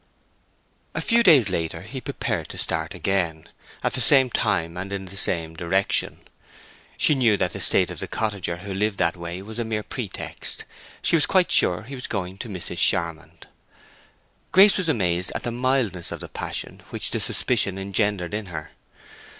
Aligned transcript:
A 0.95 0.99
few 0.99 1.21
days 1.21 1.47
later 1.49 1.83
he 1.83 2.01
prepared 2.01 2.49
to 2.49 2.57
start 2.57 2.95
again, 2.95 3.47
at 3.83 3.93
the 3.93 4.01
same 4.01 4.31
time 4.31 4.75
and 4.75 4.91
in 4.91 5.05
the 5.05 5.15
same 5.15 5.55
direction. 5.55 6.21
She 6.97 7.13
knew 7.13 7.37
that 7.37 7.53
the 7.53 7.61
state 7.61 7.91
of 7.91 7.99
the 7.99 8.07
cottager 8.07 8.57
who 8.61 8.73
lived 8.73 8.97
that 8.97 9.15
way 9.15 9.43
was 9.43 9.59
a 9.59 9.63
mere 9.63 9.83
pretext; 9.83 10.65
she 11.03 11.15
was 11.15 11.27
quite 11.27 11.51
sure 11.51 11.83
he 11.83 11.93
was 11.93 12.07
going 12.07 12.39
to 12.39 12.49
Mrs. 12.49 12.79
Charmond. 12.79 13.45
Grace 14.51 14.75
was 14.77 14.89
amazed 14.89 15.31
at 15.35 15.43
the 15.43 15.51
mildness 15.51 16.11
of 16.11 16.19
the 16.19 16.27
passion 16.27 16.81
which 16.89 17.11
the 17.11 17.19
suspicion 17.19 17.77
engendered 17.77 18.33
in 18.33 18.47
her. 18.47 18.71